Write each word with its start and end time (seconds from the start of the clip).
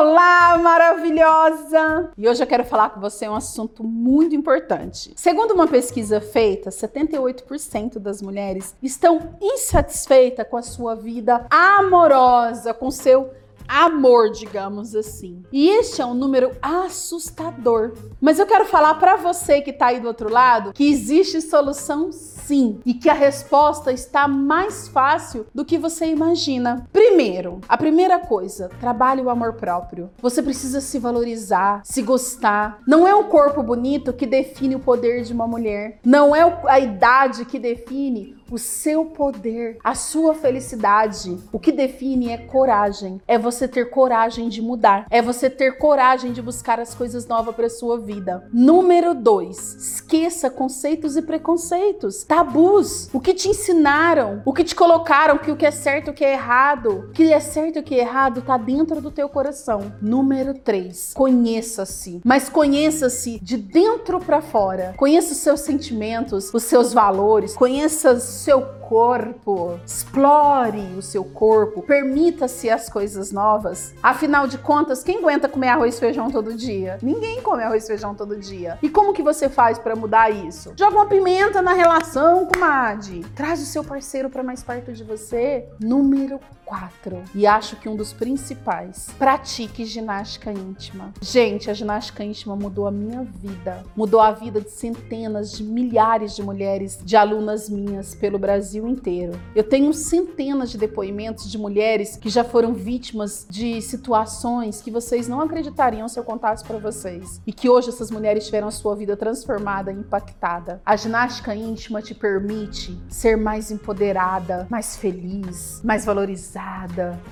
Olá, 0.00 0.56
maravilhosa! 0.56 2.10
E 2.16 2.26
hoje 2.26 2.42
eu 2.42 2.46
quero 2.46 2.64
falar 2.64 2.88
com 2.88 3.00
você 3.00 3.28
um 3.28 3.34
assunto 3.34 3.84
muito 3.84 4.34
importante. 4.34 5.12
Segundo 5.14 5.50
uma 5.50 5.66
pesquisa 5.66 6.22
feita, 6.22 6.70
78% 6.70 7.98
das 7.98 8.22
mulheres 8.22 8.74
estão 8.82 9.36
insatisfeitas 9.42 10.48
com 10.48 10.56
a 10.56 10.62
sua 10.62 10.96
vida 10.96 11.46
amorosa, 11.50 12.72
com 12.72 12.90
seu 12.90 13.30
amor, 13.68 14.30
digamos 14.30 14.96
assim. 14.96 15.44
E 15.52 15.68
este 15.68 16.00
é 16.00 16.06
um 16.06 16.14
número 16.14 16.56
assustador. 16.62 17.92
Mas 18.18 18.38
eu 18.38 18.46
quero 18.46 18.64
falar 18.64 18.94
para 18.94 19.16
você 19.16 19.60
que 19.60 19.70
tá 19.70 19.88
aí 19.88 20.00
do 20.00 20.08
outro 20.08 20.30
lado 20.30 20.72
que 20.72 20.90
existe 20.90 21.42
solução 21.42 22.10
sim 22.10 22.39
e 22.50 22.94
que 22.94 23.08
a 23.08 23.14
resposta 23.14 23.92
está 23.92 24.26
mais 24.26 24.88
fácil 24.88 25.46
do 25.54 25.64
que 25.64 25.78
você 25.78 26.06
imagina. 26.06 26.86
Primeiro, 26.92 27.60
a 27.68 27.76
primeira 27.76 28.18
coisa, 28.18 28.70
trabalhe 28.80 29.22
o 29.22 29.30
amor 29.30 29.54
próprio. 29.54 30.10
Você 30.20 30.42
precisa 30.42 30.80
se 30.80 30.98
valorizar, 30.98 31.82
se 31.84 32.02
gostar. 32.02 32.80
Não 32.86 33.06
é 33.06 33.14
o 33.14 33.24
corpo 33.24 33.62
bonito 33.62 34.12
que 34.12 34.26
define 34.26 34.74
o 34.74 34.80
poder 34.80 35.22
de 35.22 35.32
uma 35.32 35.46
mulher. 35.46 35.98
Não 36.04 36.34
é 36.34 36.42
a 36.66 36.80
idade 36.80 37.44
que 37.44 37.58
define 37.58 38.40
o 38.50 38.58
seu 38.58 39.04
poder, 39.04 39.78
a 39.84 39.94
sua 39.94 40.34
felicidade. 40.34 41.38
O 41.52 41.58
que 41.58 41.70
define 41.70 42.30
é 42.30 42.36
coragem. 42.36 43.20
É 43.26 43.38
você 43.38 43.68
ter 43.68 43.90
coragem 43.90 44.48
de 44.48 44.60
mudar. 44.60 45.06
É 45.08 45.22
você 45.22 45.48
ter 45.48 45.78
coragem 45.78 46.32
de 46.32 46.42
buscar 46.42 46.80
as 46.80 46.94
coisas 46.94 47.26
novas 47.26 47.54
para 47.54 47.70
sua 47.70 47.98
vida. 47.98 48.48
Número 48.52 49.14
dois, 49.14 49.74
esqueça 49.76 50.50
conceitos 50.50 51.16
e 51.16 51.22
preconceitos, 51.22 52.24
tabus. 52.40 53.08
O 53.12 53.20
que 53.20 53.34
te 53.34 53.48
ensinaram, 53.48 54.42
o 54.44 54.52
que 54.52 54.64
te 54.64 54.74
colocaram 54.74 55.38
que 55.38 55.50
o 55.50 55.56
que 55.56 55.66
é 55.66 55.70
certo 55.70 56.10
o 56.10 56.14
que 56.14 56.24
é 56.24 56.32
errado, 56.32 57.06
o 57.10 57.12
que 57.12 57.32
é 57.32 57.40
certo 57.40 57.76
e 57.76 57.80
o 57.80 57.82
que 57.82 57.94
é 57.94 58.00
errado 58.00 58.42
tá 58.42 58.56
dentro 58.56 59.00
do 59.00 59.10
teu 59.10 59.28
coração. 59.28 59.92
Número 60.00 60.54
três, 60.54 61.12
conheça-se. 61.14 62.20
Mas 62.24 62.48
conheça-se 62.48 63.38
de 63.40 63.56
dentro 63.56 64.18
para 64.20 64.40
fora. 64.40 64.94
Conheça 64.96 65.32
os 65.32 65.38
seus 65.38 65.60
sentimentos, 65.60 66.52
os 66.52 66.62
seus 66.62 66.92
valores, 66.92 67.54
conheça 67.54 68.18
seu 68.18 68.79
corpo, 68.90 69.78
explore 69.86 70.96
o 70.98 71.00
seu 71.00 71.22
corpo, 71.22 71.80
permita-se 71.80 72.68
as 72.68 72.88
coisas 72.88 73.30
novas. 73.30 73.94
Afinal 74.02 74.48
de 74.48 74.58
contas, 74.58 75.04
quem 75.04 75.18
aguenta 75.18 75.48
comer 75.48 75.68
arroz 75.68 75.96
e 75.96 76.00
feijão 76.00 76.28
todo 76.28 76.52
dia? 76.52 76.98
Ninguém 77.00 77.40
come 77.40 77.62
arroz 77.62 77.84
e 77.84 77.86
feijão 77.86 78.16
todo 78.16 78.36
dia. 78.36 78.80
E 78.82 78.88
como 78.88 79.12
que 79.12 79.22
você 79.22 79.48
faz 79.48 79.78
para 79.78 79.94
mudar 79.94 80.30
isso? 80.30 80.72
Joga 80.76 80.96
uma 80.96 81.06
pimenta 81.06 81.62
na 81.62 81.72
relação, 81.72 82.44
comadre. 82.46 83.24
Traz 83.36 83.62
o 83.62 83.66
seu 83.66 83.84
parceiro 83.84 84.28
para 84.28 84.42
mais 84.42 84.60
perto 84.64 84.92
de 84.92 85.04
você. 85.04 85.68
Número 85.80 86.40
4. 86.70 87.24
E 87.34 87.48
acho 87.48 87.74
que 87.74 87.88
um 87.88 87.96
dos 87.96 88.12
principais. 88.12 89.08
Pratique 89.18 89.84
ginástica 89.84 90.52
íntima. 90.52 91.12
Gente, 91.20 91.68
a 91.68 91.74
ginástica 91.74 92.22
íntima 92.22 92.54
mudou 92.54 92.86
a 92.86 92.92
minha 92.92 93.24
vida. 93.24 93.84
Mudou 93.96 94.20
a 94.20 94.30
vida 94.30 94.60
de 94.60 94.70
centenas, 94.70 95.50
de 95.50 95.64
milhares 95.64 96.36
de 96.36 96.44
mulheres, 96.44 97.00
de 97.04 97.16
alunas 97.16 97.68
minhas 97.68 98.14
pelo 98.14 98.38
Brasil 98.38 98.86
inteiro. 98.86 99.32
Eu 99.52 99.64
tenho 99.64 99.92
centenas 99.92 100.70
de 100.70 100.78
depoimentos 100.78 101.50
de 101.50 101.58
mulheres 101.58 102.16
que 102.16 102.30
já 102.30 102.44
foram 102.44 102.72
vítimas 102.72 103.48
de 103.50 103.82
situações 103.82 104.80
que 104.80 104.92
vocês 104.92 105.26
não 105.26 105.40
acreditariam 105.40 106.08
se 106.08 106.20
eu 106.20 106.22
contasse 106.22 106.64
para 106.64 106.78
vocês. 106.78 107.42
E 107.44 107.52
que 107.52 107.68
hoje 107.68 107.88
essas 107.88 108.12
mulheres 108.12 108.46
tiveram 108.46 108.68
a 108.68 108.70
sua 108.70 108.94
vida 108.94 109.16
transformada, 109.16 109.90
impactada. 109.90 110.80
A 110.86 110.94
ginástica 110.94 111.52
íntima 111.52 112.00
te 112.00 112.14
permite 112.14 112.96
ser 113.08 113.36
mais 113.36 113.72
empoderada, 113.72 114.68
mais 114.70 114.96
feliz, 114.96 115.80
mais 115.82 116.04
valorizada 116.04 116.59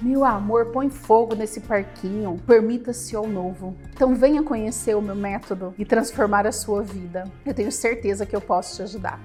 meu 0.01 0.25
amor, 0.25 0.67
põe 0.67 0.91
fogo 0.91 1.34
nesse 1.34 1.61
parquinho. 1.61 2.41
Permita-se 2.47 3.17
ao 3.17 3.27
novo. 3.27 3.77
Então 3.93 4.15
venha 4.15 4.43
conhecer 4.43 4.97
o 4.97 5.03
meu 5.03 5.15
método 5.15 5.75
e 5.79 5.84
transformar 5.84 6.47
a 6.47 6.53
sua 6.53 6.83
vida. 6.83 7.25
Eu 7.45 7.55
tenho 7.55 7.73
certeza 7.73 8.27
que 8.27 8.34
eu 8.34 8.41
posso 8.41 8.77
te 8.77 8.83
ajudar. 8.83 9.21